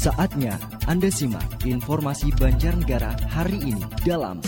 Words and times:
Saatnya 0.00 0.56
Anda 0.88 1.12
simak 1.12 1.60
informasi 1.68 2.32
Banjarnegara 2.40 3.20
hari 3.28 3.60
ini 3.60 3.84
dalam 4.00 4.40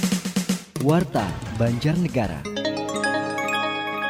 Warta 0.81 1.29
Banjarnegara. 1.61 2.41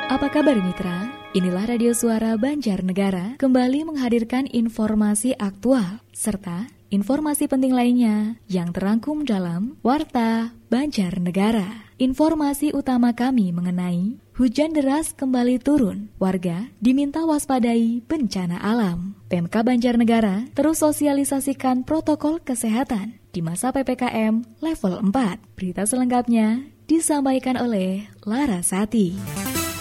Apa 0.07 0.31
kabar 0.31 0.55
mitra? 0.63 1.11
Inilah 1.35 1.67
Radio 1.67 1.99
Suara 1.99 2.39
Banjarnegara 2.39 3.43
kembali 3.43 3.91
menghadirkan 3.91 4.47
informasi 4.55 5.35
aktual 5.35 5.99
serta 6.15 6.71
informasi 6.95 7.51
penting 7.51 7.75
lainnya 7.75 8.39
yang 8.47 8.71
terangkum 8.71 9.27
dalam 9.27 9.75
Warta 9.83 10.55
Banjarnegara. 10.71 11.91
Informasi 12.03 12.75
utama 12.75 13.15
kami 13.15 13.55
mengenai 13.55 14.19
hujan 14.35 14.75
deras 14.75 15.15
kembali 15.15 15.63
turun, 15.63 16.11
warga 16.19 16.67
diminta 16.83 17.23
waspadai 17.23 18.03
bencana 18.11 18.59
alam. 18.59 19.15
PMK 19.31 19.63
Banjarnegara 19.63 20.51
terus 20.51 20.83
sosialisasikan 20.83 21.87
protokol 21.87 22.43
kesehatan 22.43 23.23
di 23.31 23.39
masa 23.39 23.71
PPKM 23.71 24.43
level 24.59 24.99
4. 25.15 25.55
Berita 25.55 25.87
selengkapnya 25.87 26.67
disampaikan 26.91 27.55
oleh 27.55 28.11
Lara 28.27 28.67
Sati. 28.67 29.15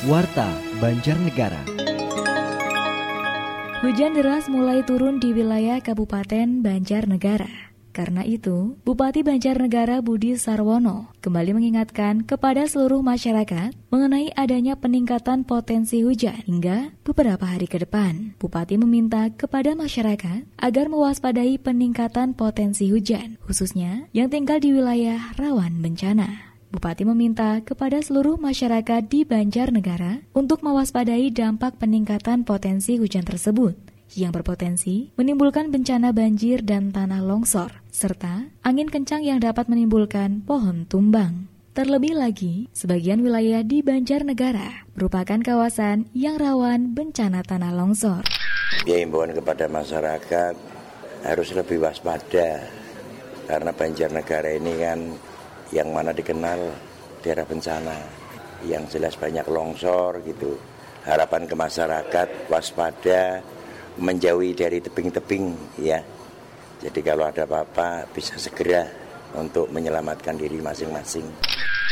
Warta 0.06 0.54
Banjarnegara. 0.78 1.66
Hujan 3.82 4.14
deras 4.14 4.46
mulai 4.46 4.86
turun 4.86 5.18
di 5.18 5.34
wilayah 5.34 5.82
Kabupaten 5.82 6.62
Banjarnegara. 6.62 7.71
Karena 7.92 8.24
itu, 8.24 8.80
Bupati 8.88 9.20
Banjarnegara 9.20 10.00
Budi 10.00 10.40
Sarwono 10.40 11.12
kembali 11.20 11.52
mengingatkan 11.52 12.24
kepada 12.24 12.64
seluruh 12.64 13.04
masyarakat 13.04 13.76
mengenai 13.92 14.32
adanya 14.34 14.80
peningkatan 14.80 15.44
potensi 15.44 16.00
hujan 16.00 16.40
hingga 16.48 16.96
beberapa 17.04 17.44
hari 17.44 17.68
ke 17.68 17.84
depan. 17.84 18.40
Bupati 18.40 18.80
meminta 18.80 19.28
kepada 19.36 19.76
masyarakat 19.76 20.48
agar 20.56 20.86
mewaspadai 20.88 21.60
peningkatan 21.60 22.32
potensi 22.32 22.88
hujan, 22.88 23.36
khususnya 23.44 24.08
yang 24.16 24.32
tinggal 24.32 24.64
di 24.64 24.72
wilayah 24.72 25.36
rawan 25.36 25.84
bencana. 25.84 26.56
Bupati 26.72 27.04
meminta 27.04 27.60
kepada 27.60 28.00
seluruh 28.00 28.40
masyarakat 28.40 29.04
di 29.12 29.28
Banjarnegara 29.28 30.24
untuk 30.32 30.64
mewaspadai 30.64 31.28
dampak 31.28 31.76
peningkatan 31.76 32.48
potensi 32.48 32.96
hujan 32.96 33.28
tersebut 33.28 33.91
yang 34.16 34.36
berpotensi 34.36 35.12
menimbulkan 35.16 35.72
bencana 35.72 36.12
banjir 36.12 36.64
dan 36.64 36.92
tanah 36.92 37.24
longsor, 37.24 37.84
serta 37.92 38.52
angin 38.64 38.92
kencang 38.92 39.24
yang 39.24 39.40
dapat 39.40 39.68
menimbulkan 39.72 40.44
pohon 40.44 40.88
tumbang. 40.88 41.52
Terlebih 41.72 42.20
lagi, 42.20 42.68
sebagian 42.76 43.24
wilayah 43.24 43.64
di 43.64 43.80
Banjarnegara 43.80 44.92
merupakan 44.92 45.40
kawasan 45.40 46.12
yang 46.12 46.36
rawan 46.36 46.92
bencana 46.92 47.48
tanah 47.48 47.72
longsor. 47.72 48.28
Ya 48.84 49.00
imbauan 49.00 49.32
kepada 49.32 49.72
masyarakat 49.72 50.56
harus 51.24 51.50
lebih 51.56 51.80
waspada 51.80 52.68
karena 53.48 53.72
Banjarnegara 53.72 54.52
ini 54.60 54.74
kan 54.84 55.00
yang 55.72 55.96
mana 55.96 56.12
dikenal 56.12 56.60
daerah 57.24 57.48
bencana 57.48 57.96
yang 58.68 58.84
jelas 58.92 59.16
banyak 59.16 59.48
longsor 59.48 60.20
gitu. 60.28 60.60
Harapan 61.08 61.48
ke 61.48 61.56
masyarakat 61.56 62.52
waspada 62.52 63.42
menjauhi 64.02 64.58
dari 64.58 64.82
tebing-tebing 64.82 65.78
ya. 65.80 66.02
Jadi 66.82 67.00
kalau 67.06 67.30
ada 67.30 67.46
apa-apa 67.46 68.10
bisa 68.10 68.36
segera 68.42 68.90
untuk 69.38 69.70
menyelamatkan 69.70 70.36
diri 70.36 70.58
masing-masing. 70.60 71.30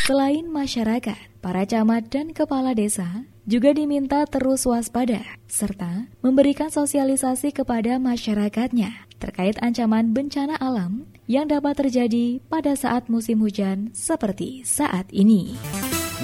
Selain 0.09 0.49
masyarakat, 0.49 1.37
para 1.37 1.69
camat 1.69 2.09
dan 2.09 2.33
kepala 2.33 2.73
desa 2.73 3.29
juga 3.45 3.69
diminta 3.73 4.25
terus 4.25 4.65
waspada 4.65 5.21
serta 5.45 6.09
memberikan 6.25 6.73
sosialisasi 6.73 7.53
kepada 7.53 8.01
masyarakatnya 8.01 9.09
terkait 9.21 9.59
ancaman 9.61 10.09
bencana 10.15 10.57
alam 10.57 11.05
yang 11.29 11.45
dapat 11.45 11.77
terjadi 11.77 12.41
pada 12.49 12.73
saat 12.73 13.05
musim 13.05 13.37
hujan 13.45 13.93
seperti 13.93 14.65
saat 14.65 15.05
ini. 15.13 15.53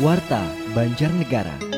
Warta 0.01 0.41
Banjarnegara. 0.73 1.74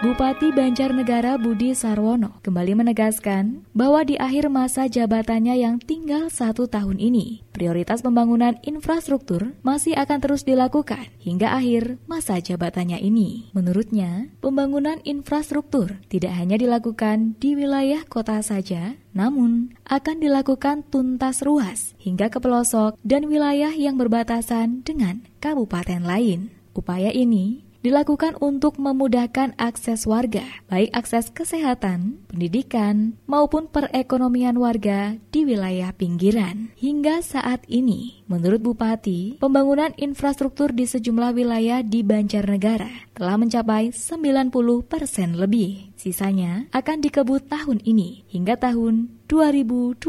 Bupati 0.00 0.48
Banjarnegara 0.48 1.36
Budi 1.36 1.76
Sarwono 1.76 2.40
kembali 2.40 2.72
menegaskan 2.72 3.68
bahwa 3.76 4.00
di 4.00 4.16
akhir 4.16 4.48
masa 4.48 4.88
jabatannya 4.88 5.60
yang 5.60 5.76
tinggal 5.76 6.32
satu 6.32 6.72
tahun 6.72 6.96
ini, 6.96 7.44
prioritas 7.52 8.00
pembangunan 8.00 8.56
infrastruktur 8.64 9.52
masih 9.60 9.92
akan 10.00 10.24
terus 10.24 10.48
dilakukan 10.48 11.04
hingga 11.20 11.52
akhir 11.52 12.00
masa 12.08 12.40
jabatannya 12.40 12.96
ini. 12.96 13.52
Menurutnya, 13.52 14.32
pembangunan 14.40 15.04
infrastruktur 15.04 16.00
tidak 16.08 16.32
hanya 16.32 16.56
dilakukan 16.56 17.36
di 17.36 17.52
wilayah 17.52 18.00
kota 18.08 18.40
saja, 18.40 18.96
namun 19.12 19.76
akan 19.84 20.16
dilakukan 20.16 20.80
tuntas 20.88 21.44
ruas 21.44 21.92
hingga 22.00 22.32
ke 22.32 22.40
pelosok 22.40 22.96
dan 23.04 23.28
wilayah 23.28 23.76
yang 23.76 24.00
berbatasan 24.00 24.80
dengan 24.80 25.28
kabupaten 25.44 26.00
lain. 26.08 26.56
Upaya 26.72 27.12
ini 27.12 27.68
dilakukan 27.80 28.36
untuk 28.44 28.76
memudahkan 28.76 29.56
akses 29.56 30.04
warga, 30.04 30.44
baik 30.68 30.92
akses 30.92 31.32
kesehatan, 31.32 32.20
pendidikan, 32.28 33.16
maupun 33.24 33.68
perekonomian 33.72 34.60
warga 34.60 35.16
di 35.32 35.48
wilayah 35.48 35.92
pinggiran. 35.96 36.72
Hingga 36.76 37.24
saat 37.24 37.64
ini, 37.66 38.24
menurut 38.28 38.60
Bupati, 38.60 39.40
pembangunan 39.40 39.96
infrastruktur 39.96 40.72
di 40.76 40.84
sejumlah 40.84 41.32
wilayah 41.32 41.80
di 41.80 42.04
Banjarnegara 42.04 43.10
telah 43.16 43.36
mencapai 43.36 43.92
90 43.92 44.52
persen 44.84 45.36
lebih. 45.36 45.92
Sisanya 45.96 46.64
akan 46.72 47.04
dikebut 47.04 47.52
tahun 47.52 47.84
ini 47.84 48.24
hingga 48.32 48.56
tahun 48.56 49.12
2022 49.28 50.00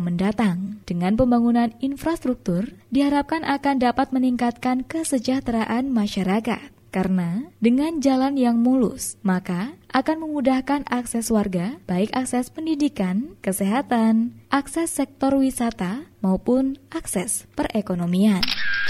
mendatang. 0.00 0.80
Dengan 0.88 1.20
pembangunan 1.20 1.76
infrastruktur, 1.84 2.72
diharapkan 2.88 3.44
akan 3.44 3.76
dapat 3.84 4.16
meningkatkan 4.16 4.88
kesejahteraan 4.88 5.92
masyarakat 5.92 6.77
karena 6.98 7.46
dengan 7.62 8.02
jalan 8.02 8.34
yang 8.34 8.58
mulus, 8.58 9.22
maka 9.22 9.78
akan 9.94 10.26
memudahkan 10.26 10.82
akses 10.90 11.30
warga, 11.30 11.78
baik 11.86 12.10
akses 12.10 12.50
pendidikan, 12.50 13.38
kesehatan, 13.38 14.34
akses 14.50 14.90
sektor 14.98 15.38
wisata, 15.38 16.10
maupun 16.18 16.74
akses 16.90 17.46
perekonomian. 17.54 18.42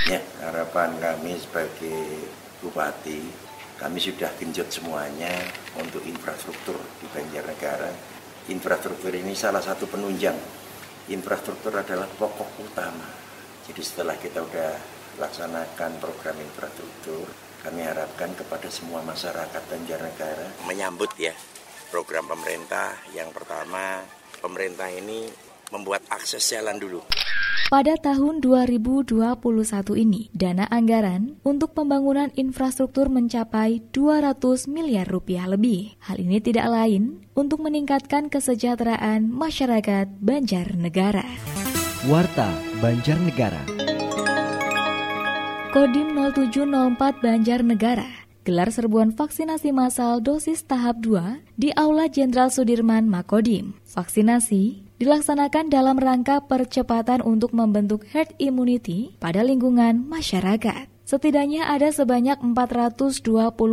Ya, 0.08 0.24
harapan 0.40 0.96
kami 0.96 1.36
sebagai 1.36 2.32
bupati, 2.64 3.28
kami 3.76 4.00
sudah 4.00 4.32
genjot 4.40 4.72
semuanya 4.72 5.44
untuk 5.76 6.00
infrastruktur 6.08 6.80
di 7.04 7.12
Banjarnegara. 7.12 7.92
Infrastruktur 8.48 9.12
ini 9.12 9.36
salah 9.36 9.60
satu 9.60 9.84
penunjang. 9.84 10.40
Infrastruktur 11.12 11.76
adalah 11.76 12.08
pokok 12.16 12.56
utama. 12.64 13.04
Jadi 13.68 13.84
setelah 13.84 14.16
kita 14.16 14.40
sudah 14.48 14.72
laksanakan 15.20 16.00
program 16.00 16.40
infrastruktur, 16.40 17.47
kami 17.62 17.82
harapkan 17.82 18.30
kepada 18.38 18.68
semua 18.70 19.02
masyarakat 19.02 19.62
Banjarnegara 19.66 20.64
menyambut 20.66 21.10
ya 21.18 21.34
program 21.90 22.28
pemerintah 22.28 22.94
yang 23.16 23.32
pertama 23.34 24.04
pemerintah 24.38 24.88
ini 24.92 25.28
membuat 25.72 26.04
akses 26.08 26.44
jalan 26.44 26.76
dulu. 26.80 27.00
Pada 27.68 28.00
tahun 28.00 28.40
2021 28.40 29.36
ini, 30.00 30.32
dana 30.32 30.64
anggaran 30.72 31.36
untuk 31.44 31.76
pembangunan 31.76 32.32
infrastruktur 32.32 33.12
mencapai 33.12 33.84
200 33.92 34.40
miliar 34.72 35.04
rupiah 35.04 35.44
lebih. 35.44 36.00
Hal 36.00 36.16
ini 36.16 36.40
tidak 36.40 36.64
lain 36.72 37.28
untuk 37.36 37.60
meningkatkan 37.60 38.32
kesejahteraan 38.32 39.28
masyarakat 39.28 40.08
Banjarnegara. 40.16 41.28
Warta 42.08 42.48
Banjarnegara. 42.80 43.87
Kodim 45.68 46.16
0704 46.16 47.20
Banjarnegara 47.20 48.08
gelar 48.40 48.72
serbuan 48.72 49.12
vaksinasi 49.12 49.68
massal 49.76 50.24
dosis 50.24 50.64
tahap 50.64 51.04
2 51.04 51.44
di 51.60 51.76
Aula 51.76 52.08
Jenderal 52.08 52.48
Sudirman 52.48 53.04
Makodim. 53.04 53.76
Vaksinasi 53.92 54.80
dilaksanakan 54.96 55.68
dalam 55.68 56.00
rangka 56.00 56.40
percepatan 56.48 57.20
untuk 57.20 57.52
membentuk 57.52 58.08
herd 58.08 58.32
immunity 58.40 59.12
pada 59.20 59.44
lingkungan 59.44 60.08
masyarakat. 60.08 60.97
Setidaknya 61.08 61.72
ada 61.72 61.88
sebanyak 61.88 62.36
420 62.36 63.24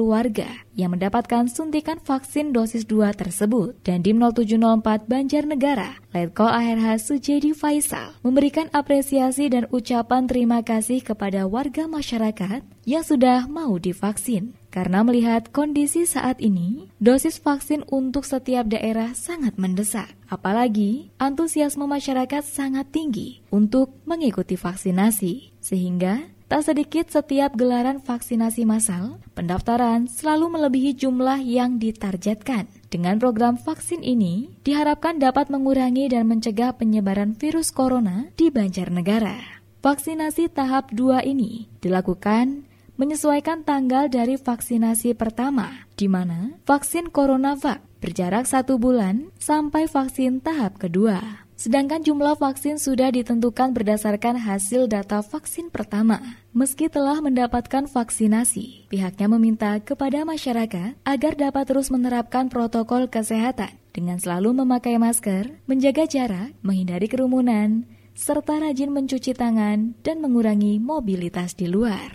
warga 0.08 0.48
yang 0.72 0.96
mendapatkan 0.96 1.52
suntikan 1.52 2.00
vaksin 2.00 2.56
dosis 2.56 2.88
2 2.88 3.12
tersebut. 3.12 3.76
Dan 3.84 4.08
di 4.08 4.16
0704 4.16 5.04
Banjarnegara, 5.04 6.00
Letkol 6.16 6.48
ARH 6.48 6.96
Sujedi 6.96 7.52
Faisal 7.52 8.16
memberikan 8.24 8.72
apresiasi 8.72 9.52
dan 9.52 9.68
ucapan 9.68 10.32
terima 10.32 10.64
kasih 10.64 11.04
kepada 11.04 11.44
warga 11.44 11.92
masyarakat 11.92 12.64
yang 12.88 13.04
sudah 13.04 13.52
mau 13.52 13.76
divaksin. 13.84 14.56
Karena 14.72 15.04
melihat 15.04 15.52
kondisi 15.52 16.08
saat 16.08 16.40
ini, 16.40 16.88
dosis 17.04 17.44
vaksin 17.44 17.84
untuk 17.92 18.24
setiap 18.24 18.72
daerah 18.72 19.12
sangat 19.12 19.60
mendesak. 19.60 20.08
Apalagi 20.32 21.12
antusiasme 21.20 21.84
masyarakat 21.84 22.48
sangat 22.48 22.96
tinggi 22.96 23.44
untuk 23.52 23.92
mengikuti 24.08 24.56
vaksinasi. 24.56 25.56
Sehingga 25.60 26.35
Tak 26.46 26.62
sedikit 26.62 27.10
setiap 27.10 27.58
gelaran 27.58 27.98
vaksinasi 27.98 28.70
massal, 28.70 29.18
pendaftaran 29.34 30.06
selalu 30.06 30.54
melebihi 30.54 30.94
jumlah 30.94 31.42
yang 31.42 31.82
ditargetkan. 31.82 32.70
Dengan 32.94 33.18
program 33.18 33.58
vaksin 33.58 34.06
ini, 34.06 34.54
diharapkan 34.62 35.18
dapat 35.18 35.50
mengurangi 35.50 36.06
dan 36.06 36.30
mencegah 36.30 36.78
penyebaran 36.78 37.34
virus 37.34 37.74
corona 37.74 38.30
di 38.38 38.54
Banjarnegara. 38.54 39.58
Vaksinasi 39.82 40.54
tahap 40.54 40.94
2 40.94 41.26
ini 41.26 41.66
dilakukan 41.82 42.70
menyesuaikan 42.94 43.66
tanggal 43.66 44.06
dari 44.06 44.38
vaksinasi 44.38 45.18
pertama, 45.18 45.90
di 45.98 46.06
mana 46.06 46.62
vaksin 46.70 47.10
CoronaVac 47.10 47.82
berjarak 48.06 48.46
satu 48.46 48.78
bulan 48.78 49.34
sampai 49.42 49.90
vaksin 49.90 50.46
tahap 50.46 50.78
kedua. 50.78 51.45
Sedangkan 51.56 52.04
jumlah 52.04 52.36
vaksin 52.36 52.76
sudah 52.76 53.08
ditentukan 53.16 53.72
berdasarkan 53.72 54.36
hasil 54.36 54.92
data 54.92 55.24
vaksin 55.24 55.72
pertama. 55.72 56.20
Meski 56.52 56.92
telah 56.92 57.24
mendapatkan 57.24 57.88
vaksinasi, 57.88 58.92
pihaknya 58.92 59.28
meminta 59.32 59.72
kepada 59.80 60.28
masyarakat 60.28 61.00
agar 61.08 61.34
dapat 61.40 61.64
terus 61.64 61.88
menerapkan 61.88 62.52
protokol 62.52 63.08
kesehatan 63.08 63.72
dengan 63.96 64.20
selalu 64.20 64.52
memakai 64.52 65.00
masker, 65.00 65.64
menjaga 65.64 66.04
jarak, 66.04 66.52
menghindari 66.60 67.08
kerumunan, 67.08 67.88
serta 68.12 68.60
rajin 68.60 68.92
mencuci 68.92 69.32
tangan 69.32 69.96
dan 70.04 70.20
mengurangi 70.20 70.84
mobilitas 70.84 71.56
di 71.56 71.72
luar. 71.72 72.12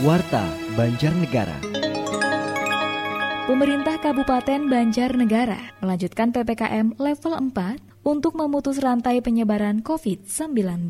Warta 0.00 0.48
Banjarnegara. 0.72 1.60
Pemerintah 3.44 4.00
Kabupaten 4.00 4.72
Banjarnegara 4.72 5.76
melanjutkan 5.84 6.32
PPKM 6.32 6.96
level 6.96 7.52
4 7.52 7.93
untuk 8.04 8.36
memutus 8.36 8.78
rantai 8.78 9.24
penyebaran 9.24 9.80
COVID-19. 9.80 10.86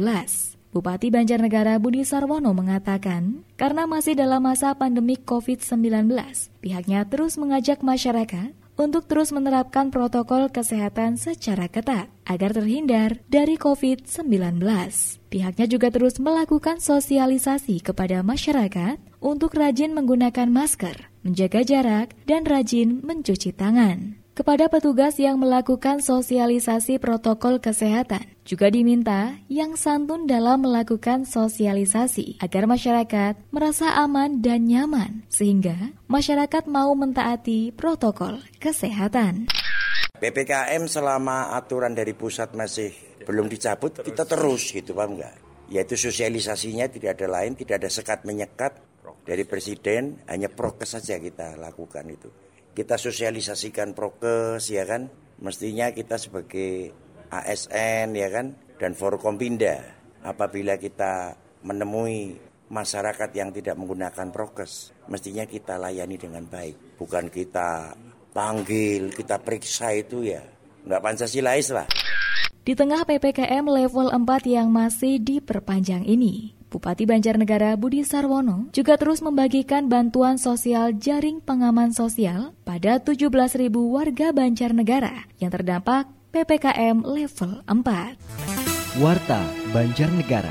Bupati 0.74 1.14
Banjarnegara 1.14 1.78
Budi 1.78 2.02
Sarwono 2.02 2.50
mengatakan, 2.50 3.46
karena 3.54 3.86
masih 3.86 4.18
dalam 4.18 4.42
masa 4.42 4.74
pandemi 4.74 5.14
COVID-19, 5.14 6.10
pihaknya 6.58 7.06
terus 7.06 7.38
mengajak 7.38 7.78
masyarakat 7.86 8.50
untuk 8.74 9.06
terus 9.06 9.30
menerapkan 9.30 9.94
protokol 9.94 10.50
kesehatan 10.50 11.14
secara 11.14 11.70
ketat 11.70 12.10
agar 12.26 12.50
terhindar 12.50 13.22
dari 13.30 13.54
COVID-19. 13.54 14.58
Pihaknya 15.30 15.66
juga 15.70 15.94
terus 15.94 16.18
melakukan 16.18 16.82
sosialisasi 16.82 17.78
kepada 17.78 18.26
masyarakat 18.26 18.98
untuk 19.22 19.54
rajin 19.54 19.94
menggunakan 19.94 20.50
masker, 20.50 21.06
menjaga 21.22 21.62
jarak, 21.62 22.18
dan 22.26 22.42
rajin 22.42 22.98
mencuci 23.06 23.54
tangan. 23.54 24.23
Kepada 24.34 24.66
petugas 24.66 25.14
yang 25.22 25.38
melakukan 25.38 26.02
sosialisasi 26.02 26.98
protokol 26.98 27.62
kesehatan, 27.62 28.26
juga 28.42 28.66
diminta 28.66 29.38
yang 29.46 29.78
santun 29.78 30.26
dalam 30.26 30.66
melakukan 30.66 31.22
sosialisasi 31.22 32.42
agar 32.42 32.66
masyarakat 32.66 33.38
merasa 33.54 33.94
aman 33.94 34.42
dan 34.42 34.66
nyaman, 34.66 35.22
sehingga 35.30 35.94
masyarakat 36.10 36.66
mau 36.66 36.90
mentaati 36.98 37.70
protokol 37.78 38.42
kesehatan. 38.58 39.46
PPKM 40.18 40.82
selama 40.90 41.54
aturan 41.54 41.94
dari 41.94 42.18
pusat 42.18 42.58
masih 42.58 42.90
belum 43.22 43.46
dicabut, 43.46 44.02
terus. 44.02 44.06
kita 44.10 44.26
terus 44.26 44.62
gitu, 44.74 44.98
paham 44.98 45.14
nggak? 45.14 45.34
Yaitu 45.70 45.94
sosialisasinya 45.94 46.90
tidak 46.90 47.22
ada 47.22 47.38
lain, 47.38 47.54
tidak 47.54 47.86
ada 47.86 47.86
sekat 47.86 48.26
menyekat 48.26 48.82
dari 49.22 49.46
presiden, 49.46 50.26
hanya 50.26 50.50
prokes 50.50 50.98
saja 50.98 51.22
kita 51.22 51.54
lakukan 51.54 52.10
itu 52.10 52.43
kita 52.74 52.98
sosialisasikan 52.98 53.94
prokes 53.94 54.68
ya 54.68 54.84
kan? 54.84 55.08
Mestinya 55.38 55.94
kita 55.94 56.18
sebagai 56.18 56.90
ASN 57.30 58.18
ya 58.18 58.28
kan? 58.28 58.58
Dan 58.76 58.98
Forkompinda 58.98 59.80
apabila 60.26 60.74
kita 60.76 61.38
menemui 61.62 62.36
masyarakat 62.68 63.30
yang 63.32 63.54
tidak 63.54 63.78
menggunakan 63.78 64.34
prokes 64.34 64.90
mestinya 65.06 65.46
kita 65.46 65.78
layani 65.78 66.18
dengan 66.18 66.44
baik. 66.44 66.98
Bukan 66.98 67.30
kita 67.30 67.94
panggil 68.34 69.14
kita 69.14 69.38
periksa 69.40 69.94
itu 69.94 70.26
ya. 70.26 70.42
Nggak 70.84 71.00
Pancasilais 71.00 71.70
lah. 71.72 71.86
Di 72.64 72.72
tengah 72.72 73.04
PPKM 73.04 73.64
level 73.68 74.08
4 74.08 74.24
yang 74.48 74.72
masih 74.72 75.20
diperpanjang 75.20 76.00
ini, 76.08 76.53
Bupati 76.74 77.06
Banjarnegara 77.06 77.78
Budi 77.78 78.02
Sarwono 78.02 78.66
juga 78.74 78.98
terus 78.98 79.22
membagikan 79.22 79.86
bantuan 79.86 80.42
sosial 80.42 80.90
jaring 80.98 81.38
pengaman 81.38 81.94
sosial 81.94 82.50
pada 82.66 82.98
17.000 82.98 83.30
warga 83.70 84.34
Banjarnegara 84.34 85.30
yang 85.38 85.54
terdampak 85.54 86.10
PPKM 86.34 87.06
level 87.06 87.62
4. 87.70 88.98
Warta 88.98 89.40
Banjarnegara 89.70 90.50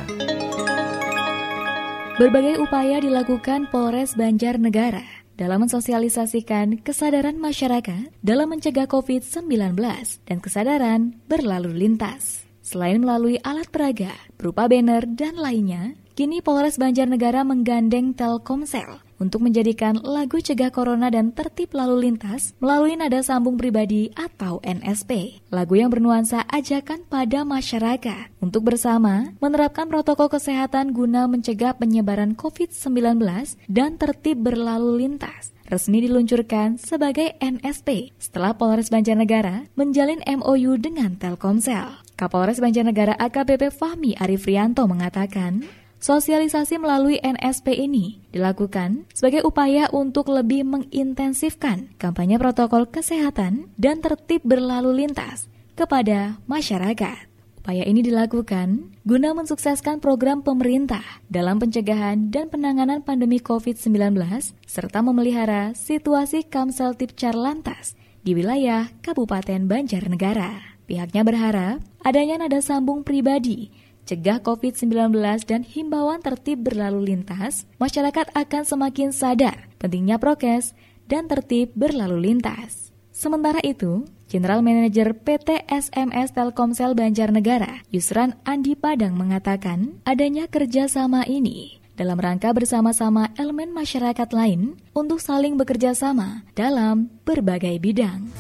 Berbagai 2.16 2.56
upaya 2.64 3.04
dilakukan 3.04 3.68
Polres 3.68 4.16
Banjarnegara 4.16 5.04
dalam 5.36 5.68
mensosialisasikan 5.68 6.88
kesadaran 6.88 7.36
masyarakat 7.36 8.16
dalam 8.24 8.48
mencegah 8.48 8.88
COVID-19 8.88 9.76
dan 10.24 10.38
kesadaran 10.40 11.20
berlalu 11.28 11.76
lintas. 11.76 12.48
Selain 12.64 12.96
melalui 12.96 13.44
alat 13.44 13.68
peraga 13.68 14.16
berupa 14.40 14.72
banner 14.72 15.04
dan 15.04 15.36
lainnya, 15.36 16.00
Kini 16.14 16.46
Polres 16.46 16.78
Banjarnegara 16.78 17.42
menggandeng 17.42 18.14
Telkomsel 18.14 19.02
untuk 19.18 19.50
menjadikan 19.50 19.98
lagu 19.98 20.38
cegah 20.38 20.70
corona 20.70 21.10
dan 21.10 21.34
tertib 21.34 21.74
lalu 21.74 22.06
lintas 22.06 22.54
melalui 22.62 22.94
nada 22.94 23.18
sambung 23.26 23.58
pribadi 23.58 24.14
atau 24.14 24.62
NSP. 24.62 25.42
Lagu 25.50 25.74
yang 25.74 25.90
bernuansa 25.90 26.46
ajakan 26.54 27.10
pada 27.10 27.42
masyarakat 27.42 28.30
untuk 28.46 28.62
bersama 28.62 29.34
menerapkan 29.42 29.90
protokol 29.90 30.30
kesehatan 30.30 30.94
guna 30.94 31.26
mencegah 31.26 31.74
penyebaran 31.82 32.38
COVID-19 32.38 33.18
dan 33.66 33.98
tertib 33.98 34.38
berlalu 34.38 35.10
lintas 35.10 35.50
resmi 35.66 36.06
diluncurkan 36.06 36.78
sebagai 36.78 37.34
NSP 37.42 38.14
setelah 38.22 38.54
Polres 38.54 38.94
Banjarnegara 38.94 39.66
menjalin 39.74 40.22
MOU 40.30 40.78
dengan 40.78 41.18
Telkomsel. 41.18 41.90
Kapolres 42.14 42.62
Banjarnegara 42.62 43.18
AKBP 43.18 43.74
Fahmi 43.74 44.14
Arifrianto 44.14 44.86
mengatakan, 44.86 45.66
Sosialisasi 46.04 46.84
melalui 46.84 47.16
NSP 47.24 47.80
ini 47.80 48.20
dilakukan 48.36 49.08
sebagai 49.16 49.48
upaya 49.48 49.88
untuk 49.96 50.36
lebih 50.36 50.68
mengintensifkan 50.68 51.96
kampanye 51.96 52.36
protokol 52.36 52.92
kesehatan 52.92 53.72
dan 53.80 54.04
tertib 54.04 54.44
berlalu 54.44 55.08
lintas 55.08 55.48
kepada 55.80 56.44
masyarakat. 56.44 57.32
Upaya 57.64 57.88
ini 57.88 58.04
dilakukan 58.04 59.00
guna 59.08 59.32
mensukseskan 59.32 60.04
program 60.04 60.44
pemerintah 60.44 61.24
dalam 61.32 61.64
pencegahan 61.64 62.28
dan 62.28 62.52
penanganan 62.52 63.00
pandemi 63.00 63.40
COVID-19 63.40 64.20
serta 64.68 65.00
memelihara 65.00 65.72
situasi 65.72 66.44
Kamsel 66.44 67.00
Tipcar 67.00 67.32
Lantas 67.32 67.96
di 68.28 68.36
wilayah 68.36 68.92
Kabupaten 69.00 69.72
Banjarnegara. 69.72 70.76
Pihaknya 70.84 71.24
berharap 71.24 71.80
adanya 72.04 72.44
nada 72.44 72.60
sambung 72.60 73.08
pribadi 73.08 73.72
cegah 74.04 74.44
COVID-19 74.44 75.16
dan 75.48 75.62
himbauan 75.64 76.20
tertib 76.20 76.64
berlalu 76.64 77.16
lintas, 77.16 77.68
masyarakat 77.80 78.32
akan 78.36 78.64
semakin 78.68 79.10
sadar 79.16 79.72
pentingnya 79.80 80.20
prokes 80.20 80.76
dan 81.08 81.28
tertib 81.28 81.72
berlalu 81.76 82.32
lintas. 82.32 82.92
Sementara 83.14 83.62
itu, 83.62 84.10
General 84.26 84.66
Manager 84.66 85.14
PT 85.14 85.70
SMS 85.70 86.34
Telkomsel 86.34 86.98
Banjarnegara, 86.98 87.86
Yusran 87.94 88.34
Andi 88.42 88.74
Padang 88.74 89.14
mengatakan 89.14 90.02
adanya 90.02 90.50
kerjasama 90.50 91.22
ini 91.30 91.78
dalam 91.94 92.18
rangka 92.18 92.50
bersama-sama 92.50 93.30
elemen 93.38 93.70
masyarakat 93.70 94.30
lain 94.34 94.82
untuk 94.98 95.22
saling 95.22 95.54
bekerja 95.62 95.94
sama 95.94 96.42
dalam 96.58 97.14
berbagai 97.22 97.78
bidang. 97.78 98.34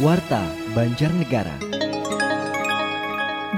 Warta 0.00 0.40
Banjarnegara. 0.72 1.77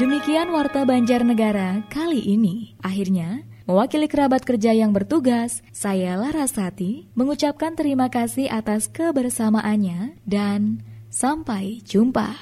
Demikian 0.01 0.49
Warta 0.49 0.89
Banjarnegara 0.89 1.85
kali 1.93 2.25
ini. 2.25 2.73
Akhirnya, 2.81 3.45
mewakili 3.69 4.09
kerabat 4.09 4.49
kerja 4.49 4.73
yang 4.73 4.97
bertugas, 4.97 5.61
saya 5.77 6.17
Larasati 6.17 7.13
mengucapkan 7.13 7.77
terima 7.77 8.09
kasih 8.09 8.49
atas 8.49 8.89
kebersamaannya 8.89 10.17
dan 10.25 10.81
sampai 11.13 11.85
jumpa. 11.85 12.33